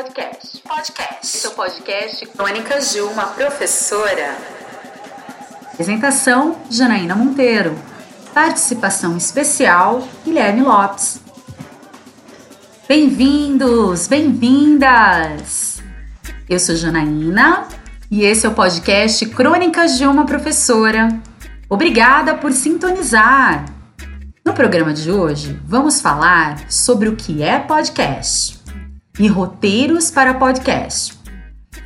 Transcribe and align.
Podcast. 0.00 0.62
Podcast. 0.66 1.26
Seu 1.26 1.50
podcast 1.50 2.26
Crônicas 2.28 2.90
de 2.90 3.02
uma 3.02 3.26
Professora. 3.26 4.34
Apresentação: 5.74 6.56
Janaína 6.70 7.14
Monteiro. 7.14 7.78
Participação 8.32 9.14
especial: 9.18 10.08
Guilherme 10.24 10.62
Lopes. 10.62 11.20
Bem-vindos, 12.88 14.06
bem-vindas! 14.06 15.82
Eu 16.48 16.58
sou 16.58 16.74
Janaína 16.76 17.68
e 18.10 18.22
esse 18.22 18.46
é 18.46 18.48
o 18.48 18.54
podcast 18.54 19.26
Crônicas 19.26 19.98
de 19.98 20.06
uma 20.06 20.24
Professora. 20.24 21.08
Obrigada 21.68 22.34
por 22.36 22.52
sintonizar! 22.52 23.66
No 24.46 24.54
programa 24.54 24.94
de 24.94 25.12
hoje, 25.12 25.60
vamos 25.66 26.00
falar 26.00 26.70
sobre 26.70 27.06
o 27.06 27.16
que 27.16 27.42
é 27.42 27.58
podcast 27.58 28.59
e 29.18 29.26
roteiros 29.28 30.10
para 30.10 30.34
podcast. 30.34 31.18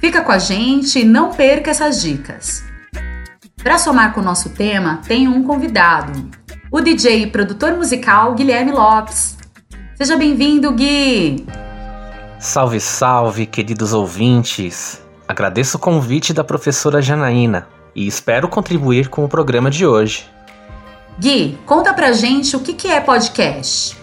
Fica 0.00 0.22
com 0.22 0.32
a 0.32 0.38
gente 0.38 0.98
e 0.98 1.04
não 1.04 1.32
perca 1.32 1.70
essas 1.70 2.02
dicas. 2.02 2.62
Para 3.62 3.78
somar 3.78 4.12
com 4.12 4.20
o 4.20 4.24
nosso 4.24 4.50
tema, 4.50 5.00
tenho 5.06 5.30
um 5.30 5.42
convidado, 5.42 6.30
o 6.70 6.80
DJ 6.80 7.22
e 7.22 7.26
produtor 7.26 7.72
musical 7.72 8.34
Guilherme 8.34 8.72
Lopes. 8.72 9.38
Seja 9.94 10.16
bem-vindo, 10.16 10.70
Gui! 10.72 11.46
Salve, 12.38 12.80
salve, 12.80 13.46
queridos 13.46 13.92
ouvintes! 13.92 15.02
Agradeço 15.26 15.78
o 15.78 15.80
convite 15.80 16.34
da 16.34 16.44
professora 16.44 17.00
Janaína 17.00 17.66
e 17.94 18.06
espero 18.06 18.48
contribuir 18.48 19.08
com 19.08 19.24
o 19.24 19.28
programa 19.28 19.70
de 19.70 19.86
hoje. 19.86 20.28
Gui, 21.18 21.58
conta 21.64 21.94
pra 21.94 22.12
gente 22.12 22.56
o 22.56 22.60
que 22.60 22.88
é 22.88 23.00
podcast. 23.00 23.96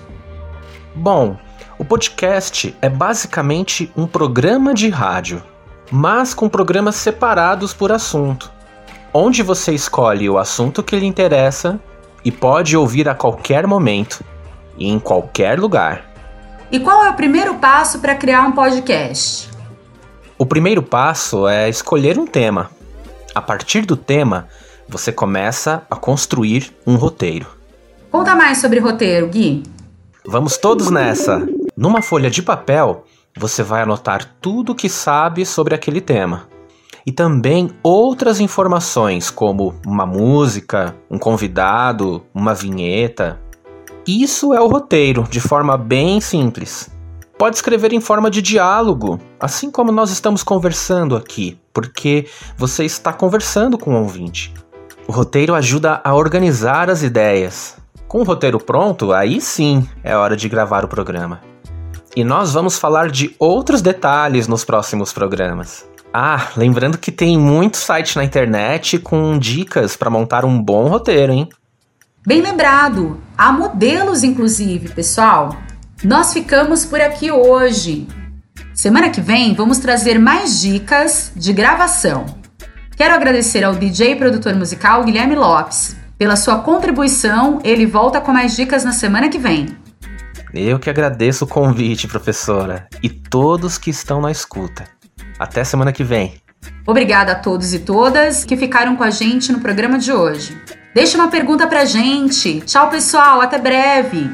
Bom, 0.95 1.37
o 1.81 1.83
podcast 1.83 2.77
é 2.79 2.87
basicamente 2.87 3.91
um 3.97 4.05
programa 4.05 4.71
de 4.71 4.87
rádio, 4.87 5.41
mas 5.89 6.31
com 6.31 6.47
programas 6.47 6.95
separados 6.95 7.73
por 7.73 7.91
assunto, 7.91 8.51
onde 9.11 9.41
você 9.41 9.73
escolhe 9.73 10.29
o 10.29 10.37
assunto 10.37 10.83
que 10.83 10.95
lhe 10.95 11.07
interessa 11.07 11.79
e 12.23 12.31
pode 12.31 12.77
ouvir 12.77 13.09
a 13.09 13.15
qualquer 13.15 13.65
momento 13.65 14.23
e 14.77 14.87
em 14.87 14.99
qualquer 14.99 15.59
lugar. 15.59 16.05
E 16.71 16.79
qual 16.79 17.03
é 17.03 17.09
o 17.09 17.15
primeiro 17.15 17.55
passo 17.55 17.97
para 17.97 18.13
criar 18.13 18.43
um 18.43 18.51
podcast? 18.51 19.49
O 20.37 20.45
primeiro 20.45 20.83
passo 20.83 21.47
é 21.47 21.67
escolher 21.67 22.19
um 22.19 22.27
tema. 22.27 22.69
A 23.33 23.41
partir 23.41 23.87
do 23.87 23.97
tema, 23.97 24.47
você 24.87 25.11
começa 25.11 25.81
a 25.89 25.95
construir 25.95 26.71
um 26.85 26.95
roteiro. 26.95 27.47
Conta 28.11 28.35
mais 28.35 28.59
sobre 28.59 28.79
roteiro, 28.79 29.29
Gui. 29.29 29.63
Vamos 30.23 30.57
todos 30.57 30.91
nessa! 30.91 31.43
Numa 31.81 32.03
folha 32.03 32.29
de 32.29 32.43
papel, 32.43 33.05
você 33.35 33.63
vai 33.63 33.81
anotar 33.81 34.35
tudo 34.39 34.73
o 34.73 34.75
que 34.75 34.87
sabe 34.87 35.43
sobre 35.47 35.73
aquele 35.73 35.99
tema. 35.99 36.47
E 37.03 37.11
também 37.11 37.71
outras 37.81 38.39
informações, 38.39 39.31
como 39.31 39.73
uma 39.83 40.05
música, 40.05 40.95
um 41.09 41.17
convidado, 41.17 42.21
uma 42.35 42.53
vinheta. 42.53 43.41
Isso 44.05 44.53
é 44.53 44.61
o 44.61 44.67
roteiro, 44.67 45.23
de 45.27 45.39
forma 45.39 45.75
bem 45.75 46.21
simples. 46.21 46.87
Pode 47.35 47.55
escrever 47.55 47.93
em 47.93 47.99
forma 47.99 48.29
de 48.29 48.43
diálogo, 48.43 49.19
assim 49.39 49.71
como 49.71 49.91
nós 49.91 50.11
estamos 50.11 50.43
conversando 50.43 51.15
aqui, 51.15 51.59
porque 51.73 52.27
você 52.55 52.85
está 52.85 53.11
conversando 53.11 53.75
com 53.75 53.95
o 53.95 54.01
ouvinte. 54.03 54.53
O 55.07 55.11
roteiro 55.11 55.55
ajuda 55.55 55.99
a 56.03 56.13
organizar 56.13 56.91
as 56.91 57.01
ideias. 57.01 57.75
Com 58.07 58.19
o 58.19 58.23
roteiro 58.23 58.59
pronto, 58.59 59.11
aí 59.11 59.41
sim 59.41 59.89
é 60.03 60.15
hora 60.15 60.37
de 60.37 60.47
gravar 60.47 60.85
o 60.85 60.87
programa. 60.87 61.49
E 62.15 62.23
nós 62.25 62.51
vamos 62.53 62.77
falar 62.77 63.09
de 63.09 63.33
outros 63.39 63.81
detalhes 63.81 64.47
nos 64.47 64.65
próximos 64.65 65.13
programas. 65.13 65.85
Ah, 66.13 66.49
lembrando 66.57 66.97
que 66.97 67.11
tem 67.11 67.37
muito 67.37 67.77
site 67.77 68.17
na 68.17 68.23
internet 68.23 68.99
com 68.99 69.39
dicas 69.39 69.95
para 69.95 70.09
montar 70.09 70.43
um 70.43 70.61
bom 70.61 70.89
roteiro, 70.89 71.31
hein? 71.31 71.47
Bem 72.27 72.41
lembrado! 72.41 73.17
Há 73.37 73.53
modelos, 73.53 74.23
inclusive, 74.23 74.89
pessoal. 74.89 75.55
Nós 76.03 76.33
ficamos 76.33 76.85
por 76.85 76.99
aqui 76.99 77.31
hoje. 77.31 78.07
Semana 78.73 79.09
que 79.09 79.21
vem 79.21 79.53
vamos 79.53 79.77
trazer 79.77 80.19
mais 80.19 80.59
dicas 80.59 81.31
de 81.33 81.53
gravação. 81.53 82.25
Quero 82.97 83.15
agradecer 83.15 83.63
ao 83.63 83.73
DJ 83.73 84.11
e 84.11 84.15
produtor 84.17 84.53
musical 84.53 85.05
Guilherme 85.05 85.35
Lopes. 85.35 85.95
Pela 86.17 86.35
sua 86.35 86.59
contribuição, 86.59 87.59
ele 87.63 87.85
volta 87.85 88.19
com 88.19 88.33
mais 88.33 88.55
dicas 88.55 88.83
na 88.83 88.91
semana 88.91 89.29
que 89.29 89.39
vem. 89.39 89.80
Eu 90.53 90.79
que 90.79 90.89
agradeço 90.89 91.45
o 91.45 91.47
convite, 91.47 92.07
professora, 92.07 92.87
e 93.01 93.09
todos 93.09 93.77
que 93.77 93.89
estão 93.89 94.19
na 94.19 94.31
escuta. 94.31 94.83
Até 95.39 95.63
semana 95.63 95.93
que 95.93 96.03
vem. 96.03 96.41
Obrigada 96.85 97.31
a 97.31 97.35
todos 97.35 97.73
e 97.73 97.79
todas 97.79 98.43
que 98.43 98.57
ficaram 98.57 98.95
com 98.95 99.03
a 99.03 99.09
gente 99.09 99.51
no 99.51 99.61
programa 99.61 99.97
de 99.97 100.11
hoje. 100.11 100.59
Deixe 100.93 101.15
uma 101.15 101.29
pergunta 101.29 101.67
pra 101.67 101.85
gente. 101.85 102.61
Tchau, 102.61 102.89
pessoal, 102.89 103.39
até 103.39 103.57
breve. 103.57 104.29